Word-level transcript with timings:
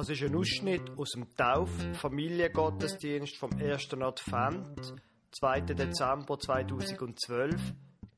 Das 0.00 0.08
ist 0.08 0.22
ein 0.22 0.34
Ausschnitt 0.34 0.96
aus 0.96 1.10
dem 1.10 1.28
Tauf-Familiengottesdienst 1.36 3.36
vom 3.36 3.52
1. 3.52 3.92
Advent, 4.00 4.94
2. 5.38 5.60
Dezember 5.60 6.38
2012, 6.38 7.60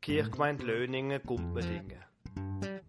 Kirchgemeinde 0.00 0.64
Löningen, 0.64 1.20
Gumpmedingen. 1.26 2.04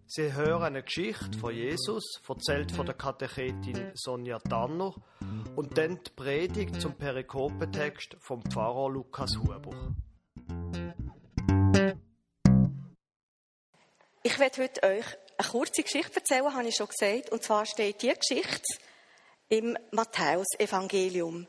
Sie 0.06 0.32
hören 0.32 0.62
eine 0.62 0.84
Geschichte 0.84 1.36
von 1.36 1.52
Jesus, 1.52 2.20
erzählt 2.28 2.70
von 2.70 2.86
der 2.86 2.94
Katechetin 2.94 3.90
Sonja 3.94 4.38
Tanner, 4.38 4.94
und 5.56 5.76
dann 5.76 5.98
die 6.00 6.10
Predigt 6.14 6.80
zum 6.80 6.96
Perikopentext 6.96 8.16
vom 8.20 8.44
Pfarrer 8.44 8.90
Lukas 8.90 9.36
Huber. 9.36 9.92
Ich 14.22 14.38
werde 14.38 14.62
heute 14.62 14.84
euch 14.84 15.18
eine 15.36 15.48
kurze 15.48 15.82
Geschichte 15.82 16.16
erzählen, 16.16 16.54
habe 16.54 16.68
ich 16.68 16.76
schon 16.76 16.88
gesagt. 16.88 17.30
Und 17.30 17.42
zwar 17.42 17.66
steht 17.66 18.02
die 18.02 18.12
Geschichte 18.12 18.62
im 19.48 19.76
Matthäus-Evangelium. 19.90 21.46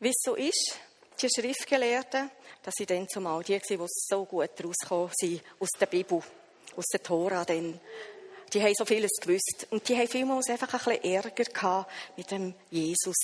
Wie 0.00 0.08
es 0.08 0.22
so 0.22 0.34
ist, 0.34 0.78
die 1.20 1.28
Schriftgelehrten, 1.28 2.30
dass 2.62 2.74
sie 2.76 2.86
dann 2.86 3.08
zumal 3.08 3.42
die 3.42 3.58
die 3.58 3.78
so 3.86 4.24
gut 4.24 4.50
rausgekommen 4.62 5.10
sind 5.14 5.42
aus 5.58 5.70
der 5.78 5.86
Bibel, 5.86 6.22
aus 6.76 6.86
der 6.92 7.02
Tora. 7.02 7.44
Dann. 7.44 7.80
Die 8.52 8.62
haben 8.62 8.74
so 8.74 8.84
vieles 8.84 9.12
gewusst. 9.20 9.66
Und 9.70 9.88
die 9.88 9.96
haben 9.96 10.08
vielmals 10.08 10.48
einfach 10.48 10.72
ein 10.72 10.94
bisschen 11.00 11.14
Ärger 11.14 11.44
gehabt 11.44 11.90
mit 12.16 12.30
dem 12.30 12.54
Jesus. 12.70 13.16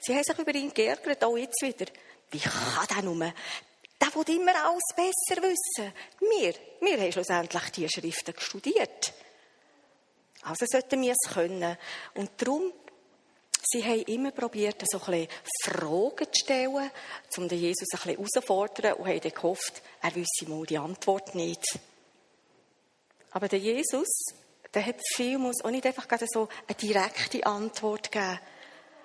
Sie 0.00 0.14
haben 0.14 0.24
sich 0.24 0.38
über 0.38 0.54
ihn 0.54 0.72
geärgert, 0.72 1.24
auch 1.24 1.36
jetzt 1.36 1.62
wieder. 1.62 1.86
Wie 2.30 2.40
kann 2.40 2.86
der 2.90 3.02
nur? 3.02 3.32
Der 4.14 4.28
will 4.28 4.36
immer 4.36 4.64
alles 4.64 4.82
besser 4.94 5.42
wissen. 5.42 5.92
Wir, 6.20 6.54
wir 6.80 7.00
haben 7.00 7.12
schlussendlich 7.12 7.70
die 7.70 7.88
Schriften 7.88 8.34
studiert. 8.38 9.12
Also 10.42 10.66
sollten 10.68 11.02
wir 11.02 11.12
es 11.12 11.32
können. 11.32 11.76
Und 12.14 12.30
darum, 12.36 12.72
sie 13.64 13.82
haben 13.82 14.02
immer 14.02 14.30
probiert, 14.30 14.82
so 14.86 15.00
ein 15.00 15.04
bisschen 15.04 15.28
Fragen 15.64 16.26
zu 16.32 16.44
stellen, 16.44 16.90
um 17.36 17.48
den 17.48 17.58
Jesus 17.58 17.88
ein 17.92 17.96
bisschen 17.96 18.16
herauszufordern 18.16 18.94
und 18.94 19.08
haben 19.08 19.20
dann 19.20 19.32
gehofft, 19.32 19.82
er 20.02 20.14
wisse 20.14 20.48
mal 20.48 20.66
die 20.66 20.78
Antwort 20.78 21.34
nicht. 21.34 21.64
Aber 23.32 23.48
der 23.48 23.58
Jesus, 23.58 24.08
der 24.72 24.86
hat 24.86 25.00
vielmals 25.14 25.64
auch 25.64 25.70
nicht 25.70 25.86
einfach 25.86 26.06
so 26.30 26.48
eine 26.68 26.76
direkte 26.76 27.44
Antwort 27.44 28.12
gegeben. 28.12 28.38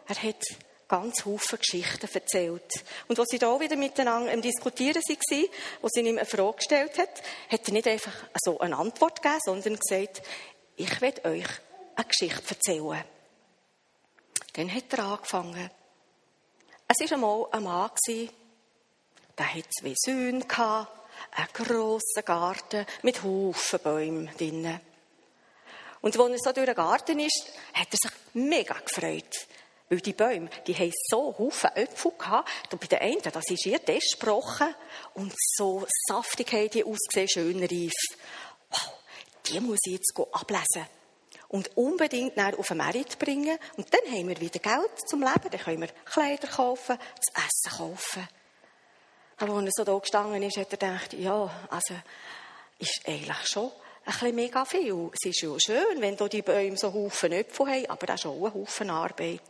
Er 0.08 0.24
hat 0.24 0.44
ganz 0.90 1.24
Haufen 1.24 1.60
Geschichten 1.60 2.10
erzählt. 2.12 2.84
Und 3.08 3.18
als 3.18 3.30
sie 3.30 3.40
da 3.40 3.58
wieder 3.60 3.78
miteinander 3.78 4.32
im 4.34 4.42
Diskutieren 4.42 5.02
waren, 5.02 5.46
wo 5.82 5.88
sie 5.88 6.02
ihm 6.02 6.18
eine 6.18 6.26
Frage 6.26 6.58
gestellt 6.58 6.98
hat, 6.98 7.22
hat 7.50 7.68
er 7.68 7.74
nicht 7.74 7.88
einfach 7.88 8.14
so 8.44 8.60
eine 8.60 8.76
Antwort 8.76 9.22
gegeben, 9.22 9.40
sondern 9.46 9.78
gesagt, 9.78 10.22
ich 10.76 11.00
werde 11.02 11.26
euch 11.26 11.48
eine 11.96 12.06
Geschichte 12.06 12.56
erzählen. 12.56 13.04
Dann 14.54 14.74
hat 14.74 14.92
er 14.92 15.00
angefangen. 15.06 15.70
Es 16.88 17.12
war 17.12 17.16
einmal 17.16 17.48
ein 17.52 17.64
Mann, 17.64 17.92
der 19.38 19.54
hatte 19.54 19.70
zwei 19.70 19.94
Söhne, 19.96 20.44
einen 21.32 21.48
grossen 21.54 22.26
Garten 22.26 22.86
mit 23.04 23.24
Haufen 23.24 23.80
Bäumen 23.80 24.30
drinnen. 24.38 24.82
Und 26.02 26.18
als 26.18 26.32
er 26.32 26.38
so 26.38 26.52
durch 26.54 26.66
den 26.66 26.76
Garten 26.76 27.20
ist, 27.20 27.52
hat 27.74 27.88
er 27.92 27.98
sich 28.02 28.12
mega 28.34 28.76
gefreut. 28.80 29.48
Weil 29.90 30.02
die 30.02 30.14
Bäume, 30.14 30.50
die 30.68 30.76
haben 30.76 30.94
so 31.10 31.36
Haufen 31.38 31.72
Äpfel 31.76 32.12
gehabt. 32.18 32.48
Und 32.72 32.80
bei 32.80 32.88
den 32.88 33.00
einen, 33.00 33.22
das 33.22 33.50
ist 33.50 33.66
ihr 33.66 33.80
gesprochen. 33.80 34.76
Und 35.16 35.34
so 35.36 35.86
saftig 36.08 36.54
haben 36.54 36.70
die 36.70 36.84
ausgesehen, 36.84 37.28
schön 37.28 37.60
reif. 37.60 37.94
Wow, 38.70 38.94
die 39.48 39.60
muss 39.60 39.80
ich 39.86 39.94
jetzt 39.94 40.14
ablesen. 40.32 40.86
Und 41.48 41.76
unbedingt 41.76 42.38
auf 42.38 42.68
den 42.68 42.78
Merit 42.78 43.18
bringen. 43.18 43.58
Und 43.78 43.92
dann 43.92 44.14
haben 44.14 44.28
wir 44.28 44.40
wieder 44.40 44.60
Geld 44.60 45.10
zum 45.10 45.22
Leben. 45.22 45.50
Dann 45.50 45.60
können 45.60 45.82
wir 45.82 45.90
Kleider 46.06 46.48
kaufen, 46.48 47.00
das 47.00 47.44
Essen 47.44 47.78
kaufen. 47.78 48.28
Aber 49.38 49.54
als 49.54 49.66
er 49.66 49.72
so 49.72 49.84
da 49.86 49.98
gestanden 49.98 50.44
ist, 50.44 50.58
hat 50.58 50.72
er 50.72 50.78
gedacht, 50.78 51.14
ja, 51.14 51.68
also, 51.72 51.96
ist 52.78 53.02
eigentlich 53.08 53.48
schon 53.48 53.72
ein 54.06 54.14
bisschen 54.14 54.36
mega 54.36 54.66
viel. 54.66 55.10
Es 55.14 55.30
ist 55.30 55.42
ja 55.42 55.56
schön, 55.60 56.00
wenn 56.00 56.16
da 56.16 56.28
die 56.28 56.44
Bäume 56.44 56.78
so 56.78 56.94
Haufen 56.94 57.32
Äpfel 57.32 57.68
haben, 57.68 57.90
aber 57.90 58.06
das 58.06 58.20
ist 58.20 58.26
auch 58.28 58.46
ein 58.46 58.54
Haufen 58.54 58.90
Arbeit 58.92 59.42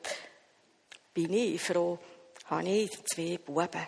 bin 1.13 1.33
ich 1.33 1.61
froh, 1.61 1.99
habe 2.45 2.69
ich 2.69 2.91
zwei 3.05 3.37
Buben. 3.37 3.87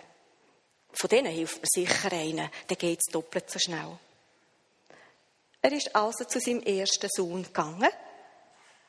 Von 0.92 1.08
denen 1.08 1.32
hilft 1.32 1.62
mir 1.62 1.68
sicher 1.68 2.12
einer, 2.12 2.50
dann 2.68 2.78
geht 2.78 2.98
es 2.98 3.12
doppelt 3.12 3.50
so 3.50 3.58
schnell. 3.58 3.98
Er 5.62 5.72
ist 5.72 5.94
also 5.94 6.24
zu 6.24 6.40
seinem 6.40 6.62
ersten 6.62 7.08
Sohn 7.10 7.44
gegangen 7.44 7.88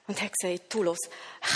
und 0.08 0.22
hat 0.22 0.34
gesagt, 0.34 0.74
du 0.74 0.84
los, 0.84 1.00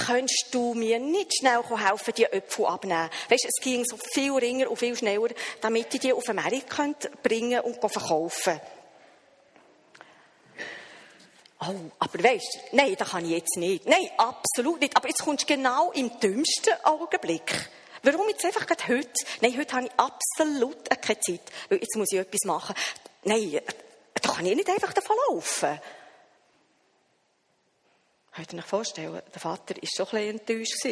könntest 0.05 0.47
du 0.51 0.73
mir 0.73 0.99
nicht 0.99 1.37
schnell 1.37 1.61
helfen, 1.63 2.13
die 2.15 2.25
Äpfel 2.25 2.65
abnehmen? 2.65 3.09
Weißt, 3.29 3.45
es 3.45 3.61
ging 3.61 3.83
so 3.83 3.97
viel 4.13 4.31
ringer 4.33 4.69
und 4.69 4.77
viel 4.77 4.95
schneller, 4.95 5.29
damit 5.59 5.93
ich 5.93 5.99
die 5.99 6.13
auf 6.13 6.23
den 6.23 6.37
Markt 6.37 7.23
bringen 7.23 7.59
und 7.61 7.79
verkaufen 7.79 8.53
könnte. 8.53 8.76
Oh, 11.59 11.73
aber 11.99 12.23
weißt 12.23 12.55
du, 12.71 12.75
nein, 12.75 12.95
das 12.97 13.09
kann 13.09 13.25
ich 13.25 13.31
jetzt 13.31 13.57
nicht. 13.57 13.85
Nein, 13.85 14.09
absolut 14.17 14.79
nicht. 14.79 14.95
Aber 14.95 15.07
jetzt 15.07 15.23
kommst 15.23 15.49
du 15.49 15.55
genau 15.55 15.91
im 15.91 16.19
dümmsten 16.19 16.73
Augenblick. 16.83 17.69
Warum 18.03 18.29
jetzt 18.29 18.45
einfach 18.45 18.67
gerade 18.67 18.87
heute? 18.87 19.09
Nein, 19.41 19.57
heute 19.57 19.75
habe 19.75 19.87
ich 19.87 19.91
absolut 19.97 20.89
keine 20.89 21.19
Zeit. 21.19 21.41
Weil 21.69 21.79
jetzt 21.79 21.95
muss 21.95 22.11
ich 22.11 22.19
etwas 22.19 22.45
machen. 22.45 22.75
Nein, 23.23 23.59
da 24.13 24.33
kann 24.33 24.45
ich 24.45 24.55
nicht 24.55 24.69
einfach 24.69 24.93
davon 24.93 25.15
laufen. 25.29 25.79
Könnt 28.35 28.53
ihr 28.53 28.59
euch 28.59 28.65
vorstellen, 28.65 29.21
der 29.33 29.41
Vater 29.41 29.75
war 29.75 30.07
schon 30.07 30.19
ein 30.19 30.29
enttäuscht. 30.29 30.85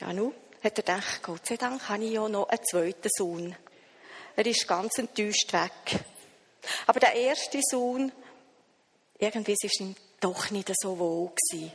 Ja, 0.00 0.12
nun 0.12 0.32
hat 0.62 0.78
er 0.78 0.82
gedacht, 0.84 1.22
Gott 1.22 1.46
sei 1.46 1.56
Dank 1.56 1.88
habe 1.88 2.04
ich 2.04 2.12
ja 2.12 2.28
noch 2.28 2.48
einen 2.48 2.64
zweiten 2.64 3.08
Sohn. 3.12 3.56
Er 4.36 4.46
ist 4.46 4.68
ganz 4.68 4.98
enttäuscht 4.98 5.52
weg. 5.52 6.00
Aber 6.86 7.00
der 7.00 7.14
erste 7.14 7.60
Sohn, 7.70 8.12
irgendwie 9.18 9.52
war 9.52 9.70
es 9.70 9.80
ihm 9.80 9.94
doch 10.20 10.50
nicht 10.50 10.70
so 10.80 10.98
wohl. 10.98 11.30
Gewesen. 11.30 11.72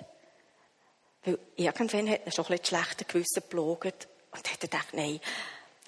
Weil 1.23 1.39
irgendwann 1.55 2.09
hat 2.09 2.21
er 2.25 2.31
schon 2.31 2.45
ein 2.45 2.57
bisschen 2.57 2.65
schlechte 2.65 3.05
Gewissen 3.05 3.43
gelogen 3.49 3.93
und 4.31 4.51
hat 4.51 4.59
gedacht, 4.59 4.93
nein, 4.93 5.19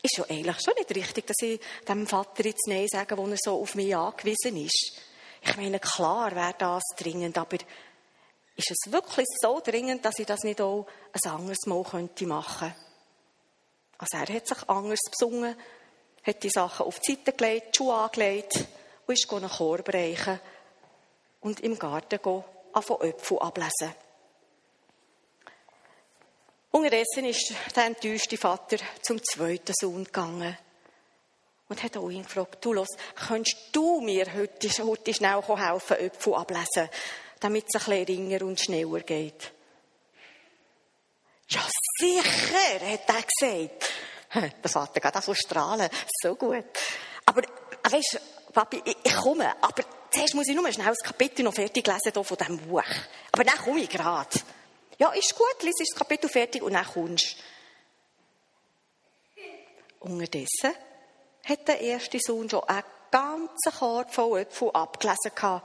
ist 0.01 0.17
ja 0.17 0.25
eigentlich 0.25 0.61
schon 0.61 0.73
nicht 0.75 0.95
richtig, 0.95 1.27
dass 1.27 1.37
ich 1.41 1.59
dem 1.87 2.07
Vater 2.07 2.45
jetzt 2.45 2.67
Nein 2.67 2.87
sage, 2.87 3.17
wo 3.17 3.27
er 3.27 3.37
so 3.37 3.61
auf 3.61 3.75
mich 3.75 3.95
angewiesen 3.95 4.57
ist. 4.57 4.93
Ich 5.43 5.57
meine, 5.57 5.79
klar 5.79 6.35
wäre 6.35 6.55
das 6.57 6.83
dringend, 6.97 7.37
aber 7.37 7.57
ist 8.55 8.71
es 8.71 8.91
wirklich 8.91 9.27
so 9.39 9.59
dringend, 9.63 10.03
dass 10.03 10.19
ich 10.19 10.25
das 10.25 10.43
nicht 10.43 10.61
auch 10.61 10.87
ein 11.11 11.31
anderes 11.31 11.65
Mal 11.65 11.83
könnte 11.83 12.25
machen 12.25 12.73
Also 13.97 14.17
er 14.17 14.35
hat 14.35 14.47
sich 14.47 14.69
anders 14.69 14.99
besungen, 15.09 15.55
hat 16.23 16.43
die 16.43 16.49
Sachen 16.49 16.85
auf 16.85 16.99
die 16.99 17.13
Seite 17.13 17.33
gelegt, 17.33 17.73
die 17.73 17.77
Schuhe 17.77 17.95
angelegt 17.95 18.67
und 19.07 19.13
ist 19.13 19.31
einen 19.31 19.49
Chor 19.49 19.79
bereichen 19.79 20.39
und 21.41 21.59
im 21.59 21.77
Garten 21.77 22.19
gehen, 22.21 22.43
von 22.81 23.01
Äpfel 23.01 23.39
ablesen. 23.39 23.93
Unterdessen 26.71 27.25
ist 27.25 27.53
der 27.75 27.85
enttäuschte 27.85 28.37
Vater 28.37 28.77
zum 29.01 29.21
zweiten 29.21 29.73
Sohn 29.77 30.05
gegangen 30.05 30.57
und 31.67 31.83
hat 31.83 31.97
auch 31.97 32.09
ihn 32.09 32.23
gefragt, 32.23 32.63
du 32.63 32.73
los, 32.73 32.87
könntest 33.27 33.57
du 33.73 33.99
mir 33.99 34.25
heute, 34.33 34.69
heute 34.85 35.13
schnell 35.13 35.41
helfen, 35.41 35.97
Äpfel 35.97 36.35
ablesen, 36.35 36.89
damit 37.41 37.65
es 37.67 37.81
ein 37.81 38.05
bisschen 38.05 38.05
ringer 38.05 38.45
und 38.45 38.59
schneller 38.59 39.01
geht? 39.01 39.51
Ja, 41.49 41.61
sicher, 41.99 42.91
hat 42.91 43.09
er 43.09 43.23
gesagt. 43.23 43.91
Der 44.63 44.69
Vater 44.69 45.01
geht 45.01 45.15
auch 45.15 45.21
so 45.21 45.33
strahlen, 45.33 45.89
so 46.21 46.35
gut. 46.35 46.65
Aber, 47.25 47.41
weißt 47.89 48.13
du, 48.13 48.53
Papi, 48.53 48.81
ich, 48.85 48.97
ich 49.03 49.15
komme, 49.17 49.53
aber 49.61 49.83
zuerst 50.11 50.35
muss 50.35 50.47
ich 50.47 50.55
nur 50.55 50.71
schnell 50.71 50.87
das 50.87 51.03
Kapitel 51.03 51.43
noch 51.43 51.53
fertig 51.53 51.85
lesen 51.85 52.11
hier 52.13 52.23
von 52.23 52.37
diesem 52.37 52.57
Buch. 52.57 52.83
Aber 53.31 53.43
dann 53.43 53.57
komme 53.57 53.81
ich 53.81 53.89
gerade. 53.89 54.39
Ja, 54.97 55.11
ist 55.13 55.35
gut, 55.35 55.63
lies 55.63 55.75
das 55.79 55.97
Kapitel 55.97 56.29
fertig 56.29 56.61
und 56.61 56.73
dann 56.73 56.85
kommst 56.85 57.37
Unterdessen 59.99 60.73
hat 61.43 61.67
der 61.67 61.79
erste 61.79 62.19
Sohn 62.19 62.49
schon 62.49 62.63
einen 62.63 62.83
ganzen 63.11 63.71
Korb 63.77 64.13
voll 64.13 64.41
Äpfel 64.41 64.71
abgelesen. 64.71 65.61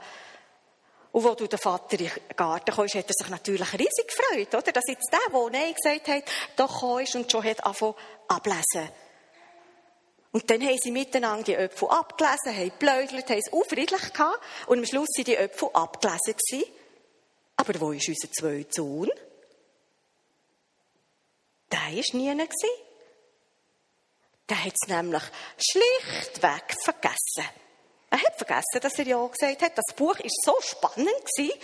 Und 1.11 1.23
wo 1.23 1.33
du 1.33 1.47
den 1.47 1.57
Vater 1.57 1.99
in 1.99 2.05
den 2.05 2.11
Garten 2.35 2.71
kommst, 2.71 2.95
hat 2.95 3.07
er 3.07 3.13
sich 3.13 3.29
natürlich 3.29 3.73
riesig 3.73 4.07
gefreut, 4.07 4.53
oder? 4.53 4.71
Dass 4.71 4.83
jetzt 4.87 5.11
der, 5.11 5.31
der 5.31 5.49
Nein 5.49 5.73
gesagt 5.73 6.07
hat, 6.07 6.23
doch 6.55 6.79
kommst 6.81 7.15
und 7.15 7.31
schon 7.31 7.43
hat 7.43 7.65
angefangen 7.65 7.95
ablesen. 8.27 8.89
Und 10.37 10.51
dann 10.51 10.61
haben 10.61 10.77
sie 10.79 10.91
miteinander 10.91 11.43
die 11.45 11.55
Äpfel 11.55 11.89
abgelesen, 11.89 12.55
haben 12.55 12.69
gebläudert, 12.69 13.27
haben 13.27 13.39
es 13.39 13.51
auch 13.51 13.65
friedlich 13.65 14.13
gehabt. 14.13 14.39
Und 14.67 14.77
am 14.77 14.85
Schluss 14.85 15.07
waren 15.17 15.25
die 15.25 15.35
Äpfel 15.35 15.69
abgelesen. 15.73 16.35
Gewesen. 16.35 16.71
Aber 17.55 17.81
wo 17.81 17.91
ist 17.91 18.07
unser 18.07 18.31
zweiter 18.31 18.69
Sohn? 18.69 19.09
Der 21.71 21.79
war 21.79 21.89
nie. 21.89 22.03
Gewesen. 22.03 22.69
Der 24.47 24.63
hat 24.63 24.73
es 24.79 24.87
nämlich 24.87 25.23
schlichtweg 25.57 26.75
vergessen. 26.83 27.49
Er 28.11 28.21
hat 28.21 28.37
vergessen, 28.37 28.79
dass 28.79 28.99
er 28.99 29.07
ja 29.07 29.25
gesagt 29.25 29.63
hat, 29.63 29.75
das 29.75 29.95
Buch 29.95 30.19
ist 30.19 30.39
so 30.45 30.53
spannend 30.61 31.09
gewesen. 31.35 31.59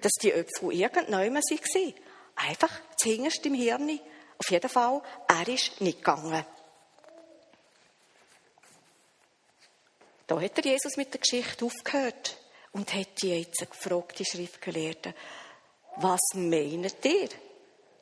dass 0.00 0.14
die 0.20 0.32
Äpfel 0.32 0.72
irgendjemand 0.72 1.44
waren. 1.44 1.94
Einfach 2.34 2.72
zuhinterst 2.96 3.46
im 3.46 3.54
Hirn. 3.54 4.00
Auf 4.36 4.50
jeden 4.50 4.68
Fall, 4.68 5.00
er 5.28 5.46
ist 5.46 5.80
nicht 5.80 5.98
gegangen. 5.98 6.44
Da 10.28 10.38
hat 10.38 10.58
der 10.58 10.64
Jesus 10.64 10.98
mit 10.98 11.12
der 11.12 11.20
Geschichte 11.20 11.64
aufgehört 11.64 12.36
und 12.72 12.92
hat 12.92 13.22
die 13.22 13.40
jetzt 13.40 13.66
gefragt, 13.70 14.18
die 14.18 14.26
Schriftgelehrten, 14.26 15.14
was 15.96 16.20
meint 16.34 17.04
ihr? 17.04 17.28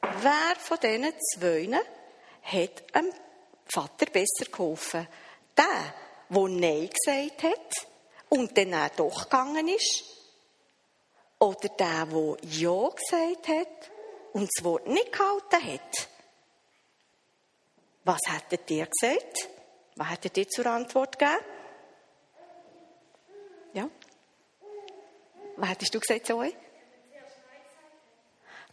Wer 0.00 0.56
von 0.58 0.78
diesen 0.82 1.12
zwei 1.34 1.81
hat 2.43 2.94
dem 2.94 3.12
Vater 3.64 4.06
besser 4.06 4.50
geholfen? 4.50 5.06
Der, 5.56 5.94
der 6.28 6.49
Nein 6.49 6.90
gesagt 6.90 7.44
hat 7.44 7.87
und 8.29 8.58
dann 8.58 8.75
auch 8.75 8.88
doch 8.96 9.22
gegangen 9.22 9.69
ist? 9.69 10.05
Oder 11.38 11.69
der, 11.69 12.06
der 12.06 12.37
Ja 12.43 12.88
gesagt 12.88 13.49
hat 13.49 13.90
und 14.32 14.50
das 14.52 14.64
Wort 14.64 14.88
nicht 14.88 15.12
gehalten 15.12 15.75
hat? 15.75 16.08
Was 18.02 18.20
hättet 18.26 18.69
ihr 18.72 18.87
gesagt? 18.87 19.49
Was 19.94 20.11
hättet 20.11 20.37
ihr 20.38 20.49
zur 20.49 20.67
Antwort 20.67 21.19
gegeben? 21.19 21.44
Ja? 23.76 23.90
Was 25.56 25.69
hättest 25.70 25.94
du 25.94 26.00
gesagt, 26.00 26.26
Zoe? 26.26 26.53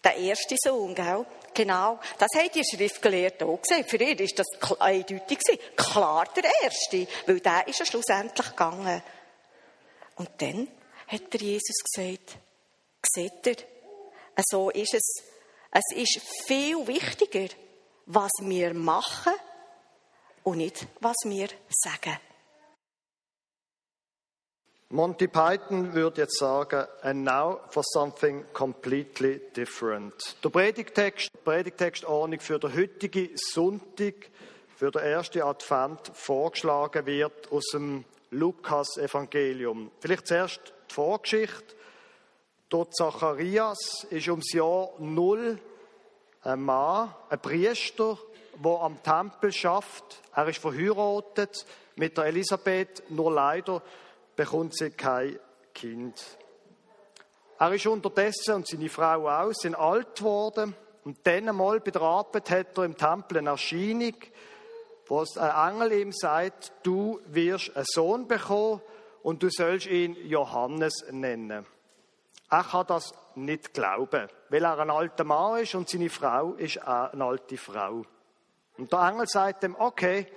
Der 0.04 0.18
erste 0.18 0.56
Sohn, 0.62 0.94
gell? 0.94 1.26
Genau. 1.54 2.00
Das 2.18 2.28
haben 2.36 2.50
die 2.54 2.64
Schriftgelehrten 2.64 3.48
auch 3.48 3.62
gesehen. 3.62 3.86
Für 3.86 3.98
ihn 3.98 4.20
war 4.20 4.28
das 4.36 4.82
eindeutig. 4.82 5.40
Klar 5.78 6.26
der 6.36 6.52
erste, 6.62 7.08
weil 7.26 7.40
der 7.40 7.68
ist 7.68 7.80
ja 7.80 7.86
schlussendlich 7.86 8.50
gegangen. 8.50 9.02
Und 10.16 10.30
dann 10.40 10.68
hat 11.08 11.34
der 11.34 11.40
Jesus 11.40 11.84
gesagt, 11.84 12.38
seht 13.02 13.48
ihr, 13.48 13.56
so 14.50 14.70
ist 14.72 14.94
es. 14.94 15.24
Es 15.72 15.96
ist 15.96 16.22
viel 16.46 16.86
wichtiger, 16.86 17.48
was 18.06 18.32
wir 18.42 18.74
machen 18.74 19.34
und 20.44 20.58
nicht, 20.58 20.86
was 21.00 21.16
wir 21.24 21.48
sagen. 21.70 22.20
Monty 24.94 25.28
Python 25.28 25.96
würde 25.96 26.22
jetzt 26.22 26.38
sagen, 26.38 26.86
and 27.02 27.24
now 27.24 27.62
for 27.70 27.82
something 27.84 28.46
completely 28.54 29.42
different. 29.56 30.36
Der 30.44 30.50
Predigtext, 30.50 31.32
Predigtextordnung 31.44 32.40
für 32.40 32.60
den 32.60 32.76
heutigen 32.76 33.32
Sonntag, 33.34 34.30
für 34.76 34.92
den 34.92 35.02
ersten 35.02 35.42
Advent 35.42 36.12
vorgeschlagen 36.14 37.08
wird 37.08 37.52
aus 37.52 37.64
dem 37.74 38.06
Lukas-Evangelium. 38.30 39.90
Vielleicht 40.00 40.28
zuerst 40.28 40.62
die 40.92 40.94
Vorgeschichte. 40.94 41.76
Dort 42.70 42.96
Zacharias 42.96 44.06
ist 44.12 44.28
ums 44.28 44.54
Jahr 44.54 44.90
Null 45.00 45.58
ein 46.44 46.62
Mann, 46.62 47.12
ein 47.32 47.40
Priester, 47.40 48.20
der 48.64 48.80
am 48.82 49.02
Tempel 49.02 49.52
schafft. 49.52 50.22
Er 50.36 50.48
ist 50.48 50.60
verheiratet 50.60 51.66
mit 51.96 52.16
der 52.16 52.26
Elisabeth, 52.26 53.10
nur 53.10 53.32
leider 53.32 53.82
bekommt 54.36 54.76
sie 54.76 54.92
kein 54.92 55.40
Kind. 55.74 56.22
Er 57.60 57.74
ist 57.74 57.88
unterdessen 57.88 58.56
und 58.56 58.68
seine 58.68 58.90
Frau 58.90 59.30
auch 59.30 59.54
sind 59.54 59.76
alt 59.76 60.18
geworden. 60.18 60.76
Und 61.04 61.26
dann 61.26 61.50
einmal 61.50 61.80
bei 61.80 61.92
der 61.92 62.02
Arbeit 62.02 62.50
hat 62.50 62.78
er 62.78 62.86
im 62.86 62.98
Tempel 62.98 63.38
eine 63.40 63.52
Erscheinung, 63.52 64.16
wo 65.08 65.22
ein 65.22 65.74
Engel 65.74 65.94
ihm 65.94 66.12
sagt, 66.12 66.72
du 66.84 67.20
wirst 67.28 67.76
einen 67.76 67.86
Sohn 67.86 68.28
bekommen 68.28 68.82
und 69.22 69.44
du 69.44 69.50
sollst 69.50 69.88
ihn 69.88 70.16
Johannes 70.28 71.06
nennen. 71.12 71.66
Er 72.50 72.64
kann 72.64 72.88
das 72.88 73.14
nicht 73.36 73.74
glauben, 73.74 74.28
weil 74.50 74.64
er 74.64 74.80
ein 74.80 74.90
alter 74.90 75.24
Mann 75.24 75.62
ist 75.62 75.76
und 75.76 75.90
seine 75.90 76.10
Frau 76.10 76.54
ist 76.54 76.82
auch 76.86 77.12
eine 77.12 77.26
alte 77.26 77.58
Frau. 77.58 78.04
Und 78.78 78.92
der 78.92 79.00
Engel 79.00 79.28
sagt 79.28 79.64
ihm, 79.64 79.76
okay, 79.78 80.28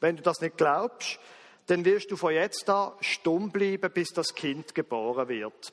wenn 0.00 0.16
du 0.16 0.22
das 0.22 0.40
nicht 0.40 0.56
glaubst, 0.56 1.18
dann 1.66 1.84
wirst 1.84 2.10
du 2.10 2.16
von 2.16 2.34
jetzt 2.34 2.68
an 2.68 2.92
stumm 3.00 3.50
bleiben, 3.50 3.90
bis 3.92 4.10
das 4.10 4.34
Kind 4.34 4.74
geboren 4.74 5.28
wird. 5.28 5.72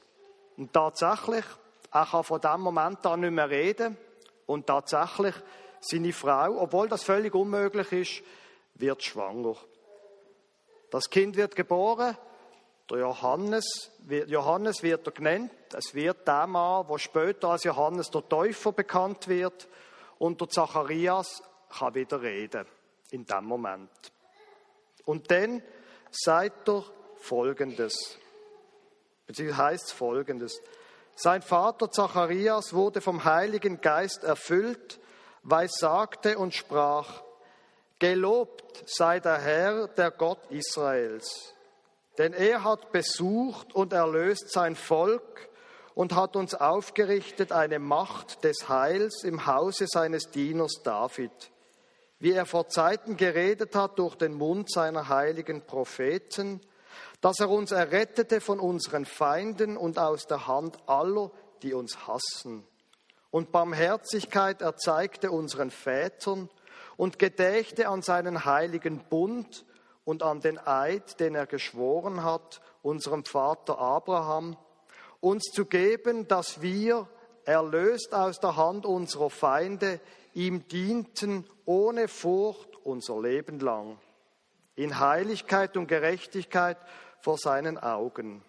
Und 0.58 0.74
tatsächlich, 0.74 1.46
er 1.92 2.06
kann 2.06 2.24
von 2.24 2.42
dem 2.42 2.62
Moment 2.62 3.06
an 3.06 3.22
nicht 3.22 3.32
mehr 3.32 3.50
reden. 3.50 3.98
Und 4.46 4.68
tatsächlich, 4.68 5.36
seine 5.80 6.14
Frau, 6.14 6.62
obwohl 6.62 6.90
das 6.90 7.04
völlig 7.04 7.34
unmöglich 7.34 7.92
ist, 7.92 8.24
wird 8.76 9.04
schwanger. 9.04 9.56
Das 10.90 11.10
Kind 11.10 11.36
wird 11.38 11.56
geboren. 11.56 12.18
Der 12.90 13.00
Johannes, 13.00 13.92
Johannes 14.28 14.82
wird 14.82 15.06
er 15.08 15.14
genannt. 15.14 15.52
Es 15.74 15.94
wird 15.94 16.28
der 16.28 16.48
Mann, 16.48 16.88
der 16.88 16.98
später 16.98 17.50
als 17.50 17.64
Johannes 17.64 18.10
der 18.10 18.28
Täufer 18.28 18.72
bekannt 18.72 19.28
wird. 19.28 19.68
Und 20.18 20.42
der 20.42 20.50
Zacharias 20.50 21.44
kann 21.70 21.94
wieder 21.94 22.22
reden. 22.22 22.66
In 23.12 23.26
dem 23.26 23.46
Moment. 23.46 24.12
Und 25.06 25.30
dann 25.32 25.62
sagt 26.12 26.70
er 26.70 26.84
Folgendes. 27.18 28.18
Beziehungsweise 29.28 29.64
heißt 29.64 29.94
Folgendes. 29.94 30.62
Sein 31.16 31.42
Vater 31.42 31.92
Zacharias 31.92 32.74
wurde 32.74 33.02
vom 33.02 33.26
Heiligen 33.26 33.82
Geist 33.82 34.24
erfüllt, 34.24 35.00
weil 35.44 35.66
es 35.66 35.78
sagte 35.78 36.38
und 36.38 36.54
sprach, 36.54 37.24
Gelobt 38.00 38.86
sei 38.86 39.20
der 39.20 39.40
Herr, 39.40 39.90
der 39.90 40.12
Gott 40.12 40.40
Israels. 40.50 41.54
Denn 42.18 42.32
er 42.32 42.64
hat 42.64 42.94
besucht 42.94 43.76
und 43.76 43.92
erlöst 43.92 44.52
sein 44.52 44.78
Volk 44.78 45.50
und 45.96 46.16
hat 46.16 46.38
uns 46.38 46.56
aufgerichtet 46.56 47.52
eine 47.52 47.78
Macht 47.78 48.46
des 48.46 48.70
Heils 48.70 49.26
im 49.26 49.46
Hause 49.46 49.86
seines 49.88 50.32
Dieners 50.32 50.82
David 50.82 51.32
wie 52.20 52.34
er 52.34 52.46
vor 52.46 52.68
Zeiten 52.68 53.18
geredet 53.18 53.76
hat 53.76 53.98
durch 53.98 54.16
den 54.16 54.34
Mund 54.34 54.72
seiner 54.72 55.10
heiligen 55.10 55.66
Propheten, 55.66 56.62
dass 57.22 57.40
er 57.40 57.50
uns 57.50 57.72
errettete 57.72 58.42
von 58.42 58.60
unseren 58.60 59.06
Feinden 59.06 59.78
und 59.78 60.00
aus 60.00 60.28
der 60.28 60.48
Hand 60.48 60.78
aller, 60.88 61.32
die 61.64 61.74
uns 61.74 62.08
hassen. 62.08 62.66
Und 63.32 63.52
Barmherzigkeit 63.52 64.62
erzeigte 64.62 65.32
unseren 65.32 65.72
Vätern 65.72 66.50
und 66.98 67.20
gedächte 67.20 67.88
an 67.88 68.02
seinen 68.02 68.46
heiligen 68.46 69.00
Bund 69.10 69.66
und 70.04 70.24
an 70.24 70.42
den 70.42 70.58
Eid, 70.58 71.20
den 71.20 71.36
er 71.36 71.46
geschworen 71.46 72.24
hat, 72.24 72.62
unserem 72.82 73.26
Vater 73.26 73.78
Abraham, 73.78 74.58
uns 75.20 75.44
zu 75.54 75.66
geben, 75.66 76.28
dass 76.28 76.62
wir, 76.62 77.08
erlöst 77.46 78.14
aus 78.14 78.40
der 78.40 78.56
Hand 78.56 78.86
unserer 78.86 79.30
Feinde, 79.30 80.00
ihm 80.34 80.68
dienten 80.68 81.46
ohne 81.66 82.08
Furcht 82.08 82.76
unser 82.84 83.22
Leben 83.22 83.60
lang, 83.60 84.00
in 84.76 85.00
Heiligkeit 85.00 85.78
und 85.78 85.88
Gerechtigkeit 85.88 86.78
vor 87.22 87.38
seinen 87.38 87.78
Augen. 87.78 88.44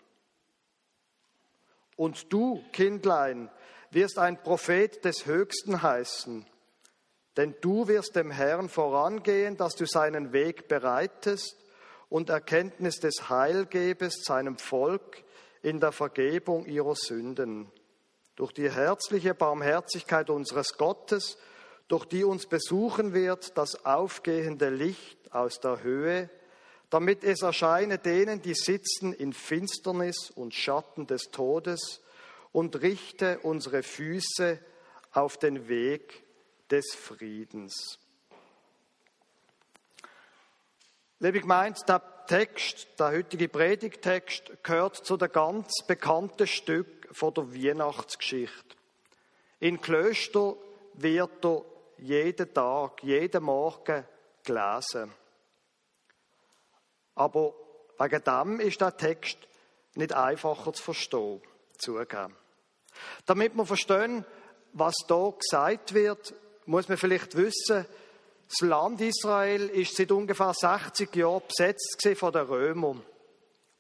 Und 1.96 2.32
du, 2.32 2.62
Kindlein, 2.72 3.50
wirst 3.90 4.18
ein 4.18 4.42
Prophet 4.42 5.04
des 5.04 5.26
Höchsten 5.26 5.82
heißen, 5.82 6.46
denn 7.36 7.54
du 7.60 7.88
wirst 7.88 8.16
dem 8.16 8.30
Herrn 8.30 8.68
vorangehen, 8.68 9.56
dass 9.56 9.74
du 9.74 9.86
seinen 9.86 10.32
Weg 10.32 10.68
bereitest 10.68 11.56
und 12.08 12.30
Erkenntnis 12.30 13.00
des 13.00 13.28
Heil 13.28 13.66
gebest 13.66 14.24
seinem 14.24 14.58
Volk 14.58 15.24
in 15.62 15.80
der 15.80 15.92
Vergebung 15.92 16.66
ihrer 16.66 16.96
Sünden. 16.96 17.70
Durch 18.40 18.52
die 18.52 18.70
herzliche 18.70 19.34
Barmherzigkeit 19.34 20.30
unseres 20.30 20.78
Gottes 20.78 21.36
durch 21.88 22.06
die 22.06 22.24
uns 22.24 22.46
besuchen 22.46 23.12
wird 23.12 23.58
das 23.58 23.84
aufgehende 23.84 24.70
Licht 24.70 25.30
aus 25.30 25.60
der 25.60 25.82
Höhe, 25.82 26.30
damit 26.88 27.22
es 27.22 27.42
erscheine 27.42 27.98
denen, 27.98 28.40
die 28.40 28.54
sitzen 28.54 29.12
in 29.12 29.34
Finsternis 29.34 30.30
und 30.30 30.54
Schatten 30.54 31.06
des 31.06 31.24
Todes, 31.24 32.00
und 32.50 32.80
richte 32.80 33.40
unsere 33.40 33.82
Füße 33.82 34.58
auf 35.12 35.36
den 35.36 35.68
Weg 35.68 36.24
des 36.70 36.94
Friedens. 36.94 37.98
Liebe 41.18 41.42
Gemeinde, 41.42 41.78
der 41.86 42.02
Text, 42.26 42.88
der 42.98 43.08
heutige 43.08 43.50
Predigtext, 43.50 44.62
gehört 44.62 44.96
zu 44.96 45.18
der 45.18 45.28
ganz 45.28 45.70
bekannten 45.86 46.46
Stück 46.46 46.99
von 47.12 47.34
der 47.34 47.52
Weihnachtsgeschichte. 47.52 48.76
In 49.60 49.80
Klöster 49.80 50.56
wird 50.94 51.44
er 51.44 51.64
jeden 51.98 52.54
Tag, 52.54 53.02
jeden 53.02 53.42
Morgen 53.44 54.04
gelesen. 54.44 55.12
Aber 57.14 57.54
wegen 57.98 58.24
dem 58.24 58.60
ist 58.60 58.80
der 58.80 58.96
Text 58.96 59.38
nicht 59.94 60.12
einfacher 60.12 60.72
zu 60.72 60.82
verstehen, 60.82 61.42
zugeben. 61.76 62.34
Damit 63.26 63.54
wir 63.54 63.66
verstehen, 63.66 64.24
was 64.72 64.94
da 65.06 65.32
gesagt 65.38 65.94
wird, 65.94 66.34
muss 66.66 66.88
man 66.88 66.96
vielleicht 66.96 67.36
wissen, 67.36 67.86
das 68.48 68.68
Land 68.68 69.00
Israel 69.00 69.68
ist 69.68 69.96
seit 69.96 70.10
ungefähr 70.10 70.52
60 70.52 71.14
Jahren 71.14 71.42
besetzt 71.46 72.08
von 72.16 72.32
den 72.32 72.46
Römern. 72.46 73.02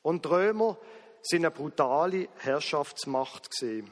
Und 0.02 0.24
die 0.24 0.28
Römer 0.28 0.78
sind 1.22 1.44
eine 1.44 1.50
brutale 1.50 2.28
Herrschaftsmacht 2.38 3.50
gewesen. 3.50 3.90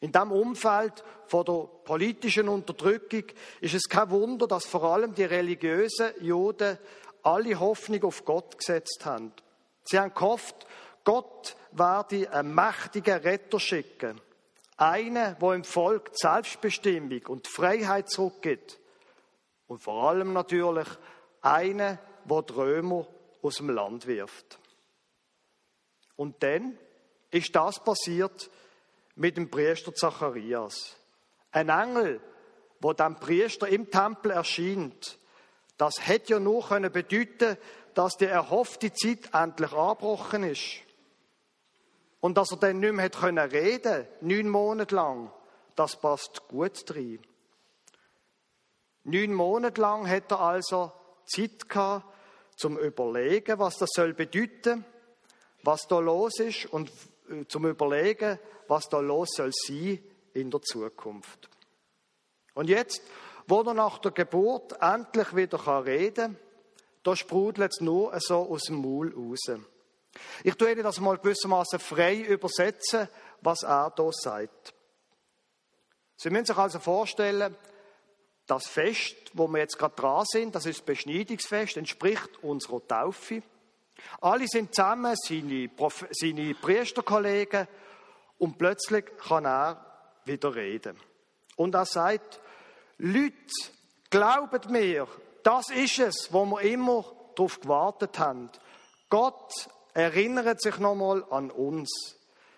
In 0.00 0.12
diesem 0.12 0.32
Umfeld 0.32 1.02
von 1.26 1.44
der 1.44 1.68
politischen 1.84 2.48
Unterdrückung 2.48 3.24
ist 3.60 3.74
es 3.74 3.88
kein 3.88 4.10
Wunder, 4.10 4.46
dass 4.46 4.66
vor 4.66 4.84
allem 4.84 5.14
die 5.14 5.24
religiösen 5.24 6.10
Juden 6.20 6.78
alle 7.22 7.58
Hoffnung 7.58 8.04
auf 8.04 8.24
Gott 8.24 8.58
gesetzt 8.58 9.04
haben. 9.04 9.32
Sie 9.84 9.98
haben 9.98 10.12
gehofft, 10.12 10.66
Gott 11.04 11.56
werde 11.72 12.30
einen 12.32 12.54
mächtigen 12.54 13.18
Retter 13.18 13.60
schicken. 13.60 14.20
Einen, 14.76 15.36
wo 15.38 15.52
im 15.52 15.64
Volk 15.64 16.12
die 16.12 16.18
Selbstbestimmung 16.18 17.22
und 17.28 17.46
die 17.46 17.50
Freiheit 17.50 18.10
zurückgibt. 18.10 18.80
Und 19.68 19.78
vor 19.78 20.08
allem 20.08 20.32
natürlich 20.32 20.88
einen, 21.40 21.98
wo 22.24 22.42
die 22.42 22.52
Römer 22.52 23.06
aus 23.42 23.56
dem 23.56 23.70
Land 23.70 24.06
wirft. 24.06 24.58
Und 26.16 26.42
dann 26.42 26.78
ist 27.30 27.54
das 27.54 27.82
passiert 27.82 28.50
mit 29.16 29.36
dem 29.36 29.50
Priester 29.50 29.94
Zacharias. 29.94 30.96
Ein 31.50 31.68
Engel, 31.68 32.20
wo 32.80 32.92
dem 32.92 33.16
Priester 33.16 33.68
im 33.68 33.90
Tempel 33.90 34.32
erscheint, 34.32 35.18
das 35.76 35.94
hätte 36.06 36.34
ja 36.34 36.40
nur 36.40 36.68
können 36.68 36.92
bedeuten, 36.92 37.56
dass 37.94 38.16
die 38.16 38.26
erhoffte 38.26 38.92
Zeit 38.92 39.30
endlich 39.32 39.72
angebrochen 39.72 40.44
ist. 40.44 40.80
Und 42.20 42.36
dass 42.36 42.52
er 42.52 42.56
dann 42.58 42.80
nicht 42.80 42.92
mehr 42.92 43.10
reden 43.52 43.82
konnte, 43.82 44.08
neun 44.20 44.48
Monate 44.48 44.94
lang, 44.94 45.32
das 45.76 45.96
passt 46.00 46.48
gut 46.48 46.84
rein. 46.94 47.20
Neun 49.04 49.34
Monate 49.34 49.80
lang 49.80 50.08
hat 50.08 50.30
er 50.30 50.40
also 50.40 50.92
Zeit 51.26 51.68
gehabt, 51.68 52.06
zum 52.56 52.78
Überlegen, 52.78 53.58
was 53.58 53.76
das 53.76 53.90
soll 53.92 54.14
bedeuten, 54.14 54.84
was 55.64 55.86
da 55.88 55.98
los 55.98 56.38
ist 56.38 56.66
und 56.66 56.90
äh, 57.30 57.46
zum 57.48 57.66
Überlegen, 57.66 58.38
was 58.68 58.88
da 58.88 59.00
los 59.00 59.30
soll 59.34 59.52
sein 59.52 59.98
in 60.34 60.50
der 60.50 60.62
Zukunft. 60.62 61.48
Und 62.54 62.68
jetzt, 62.68 63.02
wo 63.46 63.62
er 63.62 63.74
nach 63.74 63.98
der 63.98 64.12
Geburt 64.12 64.80
endlich 64.80 65.34
wieder 65.34 65.84
reden 65.84 66.34
kann, 66.34 66.44
da 67.02 67.14
sprudelt 67.14 67.72
es 67.72 67.80
nur 67.80 68.18
so 68.20 68.48
aus 68.50 68.62
dem 68.64 68.76
Maul 68.76 69.12
raus. 69.14 69.60
Ich 70.42 70.54
tue 70.54 70.72
Ihnen 70.72 70.82
das 70.82 71.00
mal 71.00 71.18
gewissermaßen 71.18 71.78
frei 71.78 72.20
übersetzen, 72.20 73.08
was 73.42 73.62
er 73.62 73.90
da 73.94 74.10
sagt. 74.10 74.72
Sie 76.16 76.30
müssen 76.30 76.46
sich 76.46 76.56
also 76.56 76.78
vorstellen, 76.78 77.54
das 78.46 78.66
Fest, 78.66 79.16
wo 79.34 79.48
wir 79.48 79.58
jetzt 79.58 79.78
gerade 79.78 79.96
dran 79.96 80.24
sind, 80.26 80.54
das 80.54 80.66
ist 80.66 80.78
das 80.78 80.86
Beschneidungsfest, 80.86 81.76
entspricht 81.76 82.42
unserer 82.42 82.86
Taufe. 82.86 83.42
Alle 84.20 84.46
sind 84.46 84.74
zusammen, 84.74 85.14
seine, 85.16 85.68
Prof 85.68 86.06
seine 86.10 86.54
Priesterkollegen, 86.54 87.66
und 88.38 88.58
plötzlich 88.58 89.04
kann 89.16 89.46
er 89.46 89.84
wieder 90.24 90.54
reden. 90.54 90.98
Und 91.56 91.74
er 91.74 91.86
sagt, 91.86 92.40
Leute, 92.98 93.34
glaubt 94.10 94.68
mir, 94.70 95.06
das 95.42 95.70
ist 95.70 95.98
es, 95.98 96.32
wo 96.32 96.44
wir 96.46 96.60
immer 96.62 97.04
darauf 97.34 97.60
gewartet 97.60 98.18
haben. 98.18 98.50
Gott 99.08 99.68
erinnert 99.92 100.60
sich 100.60 100.78
nochmal 100.78 101.24
an 101.30 101.50
uns. 101.50 102.16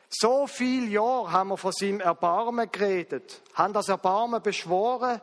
So 0.09 0.47
viele 0.47 0.87
Jahre 0.87 1.33
haben 1.33 1.49
wir 1.49 1.57
von 1.57 1.73
seinem 1.73 2.01
Erbarmen 2.01 2.71
geredet, 2.71 3.43
haben 3.55 3.73
das 3.73 3.89
Erbarmen 3.89 4.41
beschworen 4.41 5.21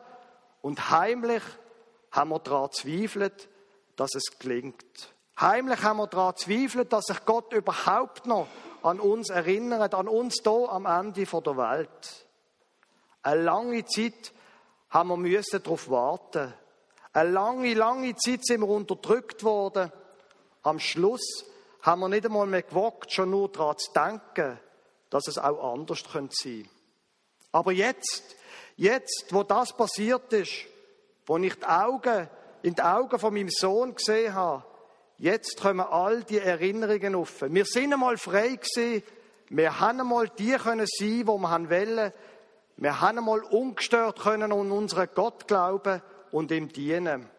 und 0.61 0.91
heimlich 0.91 1.43
haben 2.11 2.29
wir 2.29 2.39
daran 2.39 2.71
zweifelt, 2.71 3.49
dass 3.95 4.13
es 4.13 4.37
gelingt. 4.39 5.12
Heimlich 5.43 5.83
haben 5.83 5.97
wir 5.97 6.07
daran 6.07 6.37
zweifelt, 6.37 6.93
dass 6.93 7.03
sich 7.03 7.25
Gott 7.25 7.51
überhaupt 7.51 8.27
noch 8.27 8.47
an 8.81 9.01
uns 9.01 9.29
erinnert, 9.29 9.93
an 9.93 10.07
uns 10.07 10.39
hier 10.41 10.69
am 10.69 10.85
Ende 10.85 11.25
der 11.25 11.57
Welt. 11.57 12.27
Eine 13.23 13.41
lange 13.41 13.83
Zeit 13.83 14.31
haben 14.89 15.21
wir 15.21 15.41
darauf 15.41 15.89
warten. 15.89 16.53
Eine 17.11 17.31
lange, 17.31 17.73
lange 17.73 18.15
Zeit 18.15 18.45
sind 18.45 18.61
wir 18.61 18.69
unterdrückt 18.69 19.43
worden. 19.43 19.91
Am 20.61 20.79
Schluss 20.79 21.43
haben 21.81 21.99
wir 21.99 22.07
nicht 22.07 22.25
einmal 22.25 22.47
mehr 22.47 22.61
gewagt, 22.61 23.11
schon 23.11 23.31
nur 23.31 23.49
daran 23.49 23.77
zu 23.77 23.91
denken, 23.91 24.57
dass 25.09 25.27
es 25.27 25.37
auch 25.37 25.73
anders 25.73 26.03
sein 26.03 26.29
könnte. 26.29 26.69
Aber 27.51 27.73
jetzt, 27.73 28.37
jetzt, 28.77 29.25
wo 29.31 29.43
das 29.43 29.75
passiert 29.75 30.31
ist, 30.31 30.53
wo 31.25 31.35
ich 31.35 31.55
die 31.55 31.65
Augen 31.65 32.29
in 32.61 32.75
die 32.75 32.81
Augen 32.81 33.19
von 33.19 33.33
meinem 33.33 33.49
Sohn 33.49 33.93
gesehen 33.93 34.33
habe, 34.33 34.63
jetzt 35.17 35.61
kommen 35.61 35.81
all 35.81 36.23
die 36.23 36.39
Erinnerungen 36.39 37.15
auf. 37.15 37.41
Wir 37.41 37.65
sind 37.65 37.93
einmal 37.93 38.17
frei 38.17 38.55
gewesen, 38.55 39.03
wir 39.49 39.79
haben 39.79 39.99
einmal 39.99 40.29
die 40.29 40.53
können 40.53 40.87
sein, 40.87 41.27
wo 41.27 41.37
wir 41.37 41.69
wollen. 41.69 42.11
Wir 42.77 43.01
haben 43.01 43.19
einmal 43.19 43.41
ungestört 43.41 44.19
können 44.19 44.51
an 44.51 44.71
unseren 44.71 45.09
Gott 45.13 45.47
glauben 45.47 46.01
und 46.31 46.51
ihm 46.51 46.69
dienen. 46.69 47.29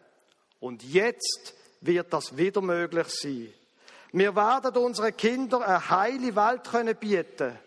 Und 0.59 0.83
jetzt 0.83 1.53
wird 1.81 2.13
das 2.13 2.37
wieder 2.37 2.61
möglich 2.61 3.07
sein. 3.09 3.53
Wir 4.13 4.33
werden 4.35 4.77
unseren 4.77 5.15
Kindern 5.17 5.61
eine 5.61 5.89
heile 5.89 6.35
Welt 6.35 6.63
können 6.63 6.95
bieten. 6.95 7.59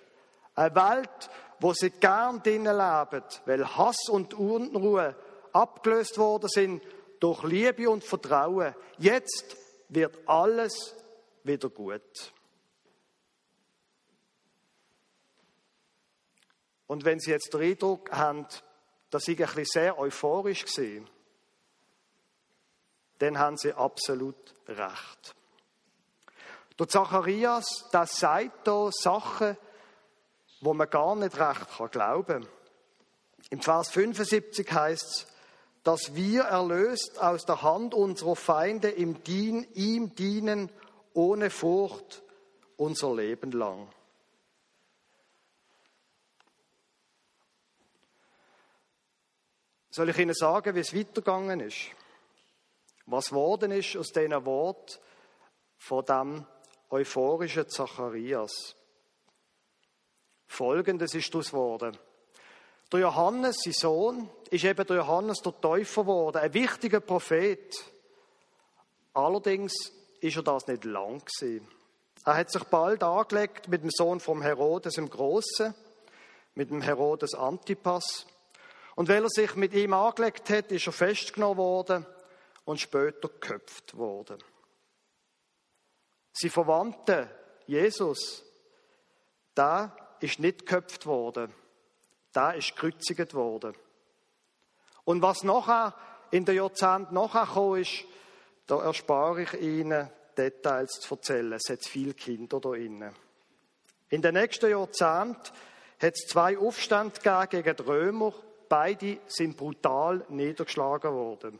Eine 0.55 0.75
Welt, 0.75 1.31
wo 1.61 1.75
sie 1.75 1.91
gern 1.91 2.43
drinnen 2.43 2.75
leben, 2.75 3.25
weil 3.45 3.77
Hass 3.77 4.09
und 4.09 4.33
Unruhe 4.33 5.15
abgelöst 5.53 6.17
worden 6.17 6.49
sind 6.49 6.83
durch 7.21 7.43
Liebe 7.43 7.91
und 7.91 8.03
Vertrauen. 8.03 8.75
Jetzt 8.97 9.57
wird 9.89 10.17
alles 10.29 10.95
wieder 11.45 11.71
gut. 11.71 12.33
Und 16.87 17.05
wenn 17.05 17.21
Sie 17.21 17.31
jetzt 17.31 17.53
den 17.53 17.63
Eindruck 17.63 18.11
haben, 18.11 18.47
dass 19.11 19.29
ich 19.29 19.39
ein 19.41 19.47
bisschen 19.47 19.65
sehr 19.65 19.99
euphorisch 19.99 20.65
war, 20.65 21.07
dann 23.19 23.39
haben 23.39 23.57
Sie 23.57 23.73
absolut 23.73 24.55
recht. 24.67 25.35
Der 26.79 26.89
Zacharias, 26.89 27.89
das 27.91 28.19
sagt 28.19 28.67
da 28.67 28.91
Sachen, 28.93 29.57
wo 30.61 30.75
man 30.75 30.89
gar 30.89 31.17
nicht 31.17 31.39
recht 31.39 31.69
kann 31.77 31.91
glauben. 31.91 32.49
Im 33.51 33.61
Vers 33.61 33.91
75 33.91 34.71
heißt 34.71 35.03
es, 35.03 35.27
dass 35.89 36.15
wir 36.15 36.43
erlöst 36.43 37.19
aus 37.19 37.47
der 37.47 37.63
Hand 37.63 37.95
unserer 37.95 38.37
Feinde 38.37 38.91
im 38.91 39.25
Dien, 39.25 39.67
ihm 39.73 40.15
dienen 40.15 40.71
ohne 41.15 41.49
Furcht 41.49 42.23
unser 42.77 43.15
Leben 43.15 43.53
lang. 43.53 43.89
Soll 49.89 50.11
ich 50.11 50.19
Ihnen 50.19 50.35
sagen, 50.35 50.75
wie 50.75 50.81
es 50.81 50.95
weitergegangen 50.95 51.61
ist? 51.61 51.87
Was 53.07 53.33
worden 53.33 53.73
ist 53.73 53.97
aus 53.97 54.09
diesen 54.09 54.45
Wort 54.45 55.01
von 55.79 56.05
dem 56.05 56.47
euphorischen 56.91 57.67
Zacharias? 57.67 58.77
Folgendes 60.47 61.15
ist 61.15 61.33
daraus 61.33 61.49
geworden. 61.49 61.99
Der 62.91 63.01
Johannes, 63.01 63.59
sein 63.63 63.75
Sohn, 63.75 64.31
ist 64.51 64.65
eben 64.65 64.87
der 64.87 64.97
Johannes 64.97 65.39
der 65.43 65.61
Täufer 65.61 66.03
geworden, 66.03 66.39
ein 66.39 66.55
wichtiger 66.55 67.01
Prophet. 67.01 67.75
Allerdings 69.13 69.75
ist 70.21 70.37
er 70.37 70.43
das 70.43 70.67
nicht 70.67 70.85
lang 70.85 71.21
gewesen. 71.21 71.69
Er 72.25 72.37
hat 72.37 72.51
sich 72.51 72.65
bald 72.65 73.03
angelegt 73.03 73.69
mit 73.69 73.83
dem 73.83 73.91
Sohn 73.91 74.21
vom 74.21 74.43
Herodes 74.43 74.97
im 74.97 75.09
Großen, 75.09 75.75
mit 76.55 76.71
dem 76.71 76.81
Herodes 76.81 77.35
Antipas. 77.35 78.27
Und 78.97 79.09
weil 79.09 79.23
er 79.23 79.31
sich 79.31 79.55
mit 79.55 79.75
ihm 79.75 79.93
angelegt 79.93 80.51
hat, 80.51 80.73
ist 80.73 80.87
er 80.87 80.93
festgenommen 80.93 81.59
worden 81.59 82.07
und 82.65 82.81
später 82.81 83.29
geköpft 83.29 83.97
worden. 83.97 84.43
Sie 86.33 86.51
Verwandte, 86.51 87.31
Jesus, 87.67 88.45
da 89.55 89.97
ist 90.21 90.39
nicht 90.39 90.61
geköpft 90.61 91.07
worden, 91.07 91.53
da 92.33 92.53
ist 92.53 92.75
gekreuzigt 92.75 93.35
worden. 93.35 93.75
Und 95.05 95.23
was 95.23 95.43
nachher 95.43 95.95
in 96.31 96.45
den 96.45 96.57
Jahrzehnten 96.57 97.15
nachher 97.15 97.47
gekommen 97.47 97.81
ist, 97.81 98.05
da 98.67 98.83
erspare 98.83 99.43
ich 99.43 99.55
Ihnen 99.55 100.11
Details 100.37 101.01
zu 101.01 101.15
erzählen. 101.15 101.55
Es 101.55 101.71
hat 101.71 101.85
viele 101.85 102.15
Kinder 102.15 102.61
da 102.61 102.75
innen. 102.75 103.15
In 104.11 104.23
den 104.23 104.35
nächsten 104.35 104.71
Jahrzehnten 104.71 105.51
hat 106.01 106.15
es 106.15 106.27
zwei 106.29 106.59
Aufstände 106.59 107.21
gegen 107.49 107.77
die 107.77 107.83
Römer. 107.83 108.33
Beide 108.69 109.19
sind 109.27 109.57
brutal 109.57 110.25
niedergeschlagen 110.29 111.13
worden. 111.13 111.59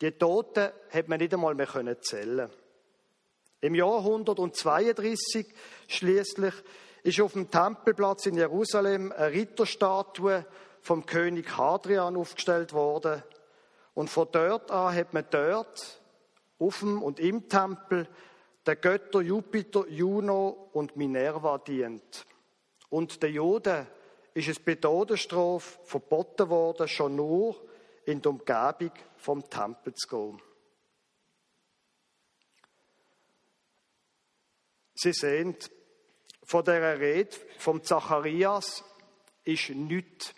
Die 0.00 0.12
Toten 0.12 0.70
hat 0.90 1.08
man 1.08 1.18
nicht 1.18 1.34
einmal 1.34 1.54
mehr 1.54 2.00
zählen. 2.00 2.50
Im 3.60 3.74
Jahr 3.74 3.98
132 3.98 5.46
schließlich 5.88 6.54
ist 7.02 7.20
auf 7.20 7.32
dem 7.32 7.50
Tempelplatz 7.50 8.26
in 8.26 8.36
Jerusalem 8.36 9.12
eine 9.12 9.32
Ritterstatue 9.32 10.44
vom 10.80 11.06
König 11.06 11.56
Hadrian 11.56 12.16
aufgestellt 12.16 12.72
worden. 12.72 13.22
Und 13.94 14.10
von 14.10 14.28
dort 14.30 14.70
an 14.70 14.94
hat 14.94 15.12
man 15.12 15.26
dort, 15.30 16.00
auf 16.58 16.80
dem 16.80 17.02
und 17.02 17.20
im 17.20 17.48
Tempel, 17.48 18.08
den 18.66 18.80
Götter 18.80 19.20
Jupiter, 19.20 19.86
Juno 19.88 20.70
und 20.72 20.96
Minerva 20.96 21.58
dient. 21.58 22.26
Und 22.90 23.22
den 23.22 23.34
Juden 23.34 23.86
ist 24.34 24.48
es 24.48 24.60
bei 24.60 24.74
Todesstrafe 24.74 25.78
verboten 25.84 26.48
worden, 26.48 26.88
schon 26.88 27.16
nur 27.16 27.56
in 28.04 28.22
die 28.22 28.28
Umgebung 28.28 28.92
vom 29.16 29.48
Tempel 29.48 29.94
zu 29.94 30.08
gehen. 30.08 30.42
Sie 34.94 35.12
sehen, 35.12 35.56
von 36.48 36.64
der 36.64 36.98
Rede 36.98 37.36
vom 37.58 37.84
Zacharias 37.84 38.82
ist 39.44 39.68
nichts 39.68 40.34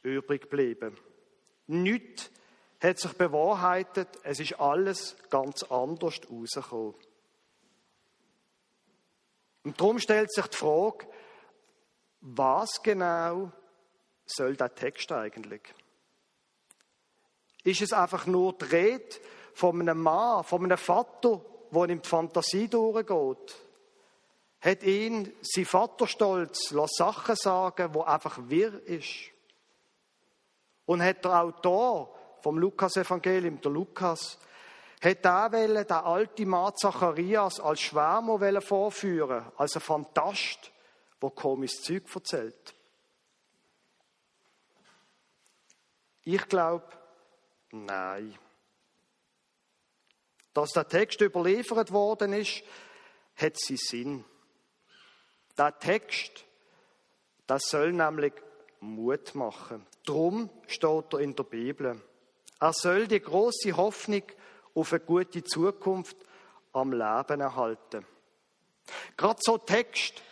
übrig 0.00 0.42
geblieben. 0.42 0.96
Nichts 1.66 2.30
hat 2.80 3.00
sich 3.00 3.12
bewahrheitet, 3.14 4.08
es 4.22 4.38
ist 4.38 4.60
alles 4.60 5.16
ganz 5.28 5.64
anders 5.64 6.20
rausgekommen. 6.30 6.94
Und 9.64 9.80
darum 9.80 9.98
stellt 9.98 10.32
sich 10.32 10.46
die 10.46 10.56
Frage, 10.56 11.08
was 12.20 12.80
genau 12.84 13.50
soll 14.26 14.54
der 14.54 14.72
Text 14.72 15.10
eigentlich? 15.10 15.62
Ist 17.64 17.82
es 17.82 17.92
einfach 17.92 18.24
nur 18.26 18.52
die 18.52 18.66
Rede 18.66 19.16
von 19.54 19.80
einem 19.80 20.00
Mann, 20.00 20.44
von 20.44 20.62
einem 20.62 20.78
Vater, 20.78 21.44
der 21.72 21.88
in 21.88 22.00
die 22.00 22.08
Fantasie 22.08 22.68
durchgeht? 22.68 23.69
Hat 24.60 24.82
ihn 24.82 25.32
sein 25.40 25.64
Vaterstolz 25.64 26.72
Sachen 26.86 27.36
sagen, 27.36 27.94
wo 27.94 28.02
einfach 28.02 28.38
wirr 28.42 28.82
ist? 28.84 29.30
Und 30.84 31.02
hat 31.02 31.24
der 31.24 31.42
Autor 31.42 32.14
vom 32.42 32.58
Lukas-Evangelium, 32.58 33.60
der 33.60 33.70
Lukas, 33.70 34.38
hat 35.02 35.24
wollen, 35.24 35.86
den 35.86 35.96
alten 35.96 36.48
Mann 36.48 36.76
Zacharias 36.76 37.58
als 37.58 37.80
Schwärmer 37.80 38.60
vorführen, 38.60 39.50
als 39.56 39.76
ein 39.76 39.80
Fantast, 39.80 40.70
der 41.22 41.30
komisches 41.30 41.82
Zeug 41.82 42.04
erzählt. 42.14 42.74
Ich 46.22 46.46
glaube, 46.48 46.86
nein. 47.70 48.38
Dass 50.52 50.70
der 50.72 50.86
Text 50.86 51.20
überliefert 51.22 51.92
worden 51.92 52.34
ist, 52.34 52.62
hat 53.36 53.58
sie 53.58 53.76
Sinn. 53.76 54.24
Der 55.60 55.78
Text, 55.78 56.46
das 57.46 57.64
soll 57.64 57.92
nämlich 57.92 58.32
Mut 58.80 59.34
machen. 59.34 59.84
Drum 60.06 60.48
steht 60.66 61.12
er 61.12 61.18
in 61.18 61.36
der 61.36 61.42
Bibel. 61.42 62.00
Er 62.58 62.72
soll 62.72 63.06
die 63.06 63.20
große 63.20 63.76
Hoffnung 63.76 64.22
auf 64.74 64.90
eine 64.94 65.00
gute 65.00 65.44
Zukunft 65.44 66.16
am 66.72 66.92
Leben 66.92 67.42
erhalten. 67.42 68.06
Gerade 69.18 69.38
so 69.42 69.58
Text, 69.58 70.22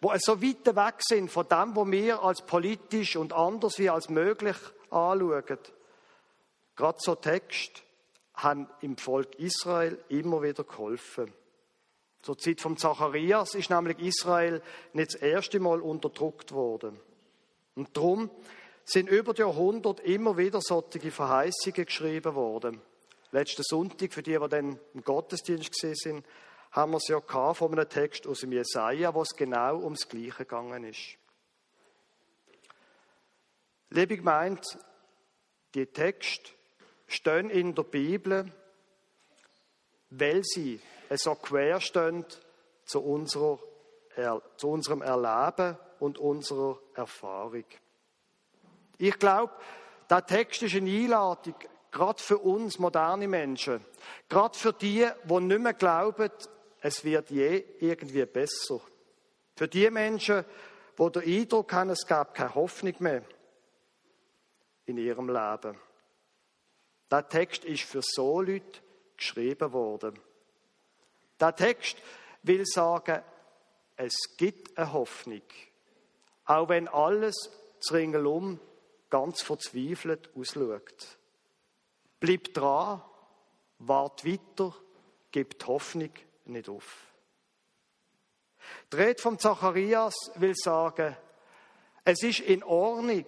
wo 0.00 0.10
so 0.16 0.40
weit 0.40 0.64
weg 0.74 0.94
sind 1.06 1.30
von 1.30 1.46
dem, 1.46 1.76
was 1.76 1.90
wir 1.90 2.22
als 2.22 2.40
politisch 2.40 3.16
und 3.16 3.34
anders 3.34 3.78
wie 3.78 3.90
als 3.90 4.08
möglich 4.08 4.56
anschauen. 4.88 5.58
Gerade 6.76 6.98
so 6.98 7.14
Text 7.14 7.82
haben 8.32 8.70
im 8.80 8.96
Volk 8.96 9.34
Israel 9.34 10.02
immer 10.08 10.40
wieder 10.40 10.64
geholfen. 10.64 11.30
Zur 12.22 12.36
Zeit 12.38 12.60
von 12.60 12.76
Zacharias 12.76 13.54
ist 13.54 13.70
nämlich 13.70 13.98
Israel 14.00 14.62
nicht 14.92 15.14
das 15.14 15.20
erste 15.20 15.60
Mal 15.60 15.80
unterdrückt 15.80 16.52
worden. 16.52 16.98
Und 17.74 17.96
darum 17.96 18.30
sind 18.84 19.08
über 19.08 19.34
die 19.34 19.42
Jahrhunderte 19.42 20.02
immer 20.02 20.36
wieder 20.36 20.60
solche 20.60 21.10
Verheißungen 21.10 21.84
geschrieben 21.84 22.34
worden. 22.34 22.80
Letzten 23.30 23.62
Sonntag, 23.62 24.12
für 24.12 24.22
die, 24.22 24.38
die 24.38 24.48
dann 24.48 24.80
im 24.94 25.04
Gottesdienst 25.04 25.70
gesehen 25.72 25.94
sind, 25.94 26.26
haben 26.72 26.92
wir 26.92 26.96
es 26.96 27.08
ja 27.08 27.18
gehabt 27.18 27.58
von 27.58 27.72
einem 27.72 27.88
Text 27.88 28.26
aus 28.26 28.40
dem 28.40 28.52
Jesaja, 28.52 29.14
wo 29.14 29.22
es 29.22 29.36
genau 29.36 29.82
ums 29.82 30.08
Gleiche 30.08 30.38
gegangen 30.38 30.84
ist. 30.84 31.18
Liebe 33.90 34.16
gemeint, 34.16 34.64
die 35.74 35.86
Texte 35.86 36.50
stehen 37.06 37.50
in 37.50 37.74
der 37.74 37.84
Bibel, 37.84 38.52
weil 40.10 40.42
sie 40.44 40.80
so 41.16 41.34
quer 41.34 41.80
stehen 41.80 42.24
zu, 42.84 43.02
unserer, 43.02 43.58
zu 44.56 44.68
unserem 44.68 45.02
Erleben 45.02 45.78
und 46.00 46.18
unserer 46.18 46.78
Erfahrung. 46.94 47.64
Ich 48.98 49.18
glaube, 49.18 49.52
der 50.10 50.26
Text 50.26 50.62
ist 50.62 50.74
eine 50.74 50.90
Einladung, 50.90 51.54
gerade 51.90 52.22
für 52.22 52.38
uns 52.38 52.78
moderne 52.78 53.28
Menschen, 53.28 53.84
gerade 54.28 54.58
für 54.58 54.72
die, 54.72 55.06
die 55.24 55.40
nicht 55.40 55.60
mehr 55.60 55.74
glauben, 55.74 56.30
es 56.80 57.04
wird 57.04 57.30
je 57.30 57.64
irgendwie 57.80 58.24
besser. 58.26 58.80
Für 59.56 59.68
die 59.68 59.90
Menschen, 59.90 60.44
die 60.98 61.10
den 61.10 61.40
Eindruck 61.40 61.72
haben, 61.72 61.90
es 61.90 62.06
gab 62.06 62.34
keine 62.34 62.54
Hoffnung 62.54 62.94
mehr 63.00 63.22
in 64.86 64.98
ihrem 64.98 65.28
Leben. 65.28 65.76
Der 67.10 67.28
Text 67.28 67.64
ist 67.64 67.82
für 67.82 68.02
so 68.02 68.40
Leute 68.40 68.80
geschrieben 69.16 69.72
worden. 69.72 70.18
Der 71.40 71.54
Text 71.54 71.96
will 72.42 72.64
sagen, 72.66 73.22
es 73.96 74.36
gibt 74.36 74.76
eine 74.76 74.92
Hoffnung. 74.92 75.42
Auch 76.44 76.68
wenn 76.68 76.88
alles 76.88 77.50
zu 77.80 77.94
Ringelum 77.94 78.60
ganz 79.10 79.42
verzweifelt 79.42 80.30
ausschaut. 80.36 81.18
Bleib 82.20 82.54
dran, 82.54 83.02
wart 83.78 84.24
weiter, 84.24 84.74
gib 85.30 85.64
Hoffnung 85.66 86.10
nicht 86.46 86.68
auf. 86.68 87.08
Die 88.92 88.96
Rede 88.96 89.20
vom 89.20 89.38
Zacharias 89.38 90.14
will 90.36 90.54
sagen, 90.54 91.16
es 92.04 92.22
ist 92.22 92.40
in 92.40 92.62
Ordnung, 92.64 93.26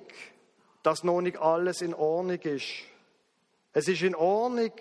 dass 0.82 1.04
noch 1.04 1.20
nicht 1.20 1.38
alles 1.38 1.82
in 1.82 1.94
Ordnung 1.94 2.40
ist. 2.40 2.66
Es 3.72 3.86
ist 3.88 4.02
in 4.02 4.14
Ordnung, 4.14 4.72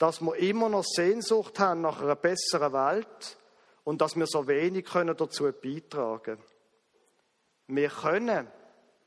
dass 0.00 0.22
wir 0.22 0.34
immer 0.36 0.70
noch 0.70 0.82
Sehnsucht 0.82 1.58
haben 1.58 1.82
nach 1.82 2.00
einer 2.00 2.16
besseren 2.16 2.72
Welt 2.72 3.36
und 3.84 4.00
dass 4.00 4.16
wir 4.16 4.26
so 4.26 4.48
wenig 4.48 4.86
können 4.86 5.14
dazu 5.14 5.52
beitragen 5.52 6.22
können. 6.22 6.44
Wir 7.66 7.90
können, 7.90 8.48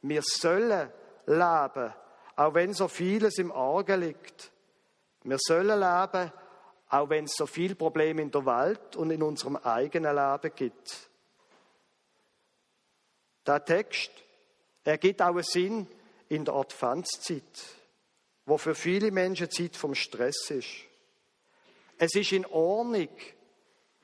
wir 0.03 0.21
sollen 0.21 0.91
leben, 1.25 1.93
auch 2.35 2.53
wenn 2.53 2.75
so 2.75 2.87
vieles 2.87 3.39
im 3.39 3.51
Argen 3.51 4.01
liegt. 4.01 4.51
Wir 5.23 5.39
sollen 5.39 5.79
leben, 5.79 6.31
auch 6.89 7.09
wenn 7.09 7.25
es 7.25 7.33
so 7.37 7.47
viele 7.47 7.73
Probleme 7.73 8.21
in 8.21 8.29
der 8.29 8.45
Welt 8.45 8.95
und 8.95 9.09
in 9.09 9.23
unserem 9.23 9.55
eigenen 9.55 10.15
Leben 10.15 10.55
gibt. 10.55 11.09
Der 13.47 13.65
Text 13.65 14.11
ergibt 14.83 15.23
auch 15.23 15.29
einen 15.29 15.41
Sinn 15.41 15.87
in 16.29 16.45
der 16.45 16.53
Adventszeit, 16.53 17.41
wo 18.45 18.57
für 18.57 18.75
viele 18.75 19.11
Menschen 19.11 19.49
Zeit 19.49 19.75
vom 19.75 19.95
Stress 19.95 20.49
ist. 20.51 20.69
Es 21.97 22.15
ist 22.15 22.31
in 22.31 22.45
Ordnung, 22.45 23.09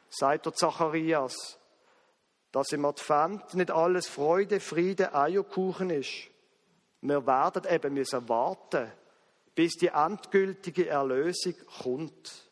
sagt 0.09 0.45
der 0.45 0.53
Zacharias, 0.53 1.57
dass 2.51 2.71
im 2.71 2.85
Advent 2.85 3.53
nicht 3.53 3.71
alles 3.71 4.07
Freude, 4.07 4.59
Friede, 4.59 5.13
Eierkuchen 5.13 5.89
ist. 5.89 6.29
Wir 7.01 7.25
werden 7.25 7.71
eben 7.71 7.93
müssen 7.93 8.27
warten, 8.27 8.91
bis 9.55 9.73
die 9.73 9.87
endgültige 9.87 10.87
Erlösung 10.87 11.53
kommt. 11.81 12.49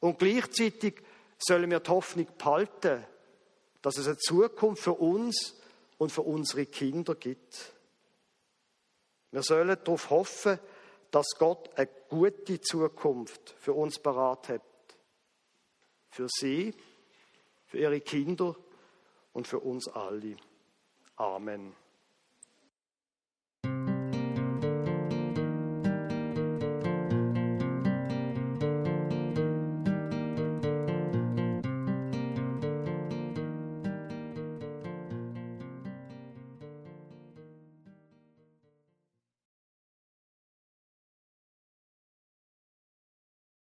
Und 0.00 0.18
gleichzeitig 0.18 1.02
sollen 1.38 1.70
wir 1.70 1.80
die 1.80 1.90
Hoffnung 1.90 2.26
behalten, 2.38 3.04
dass 3.82 3.98
es 3.98 4.06
eine 4.06 4.18
Zukunft 4.18 4.82
für 4.82 4.94
uns 4.94 5.60
und 5.98 6.12
für 6.12 6.22
unsere 6.22 6.66
Kinder 6.66 7.14
gibt. 7.14 7.72
Wir 9.32 9.42
sollen 9.42 9.76
darauf 9.82 10.10
hoffen, 10.10 10.58
dass 11.10 11.26
Gott 11.38 11.70
eine 11.76 11.88
gute 12.08 12.60
Zukunft 12.60 13.54
für 13.58 13.72
uns 13.72 13.98
parat 13.98 14.50
hat. 14.50 14.62
Für 16.10 16.28
sie, 16.28 16.74
für 17.66 17.78
ihre 17.78 18.00
Kinder 18.00 18.54
und 19.32 19.48
für 19.48 19.58
uns 19.58 19.88
alle. 19.88 20.36
Amen. 21.16 21.74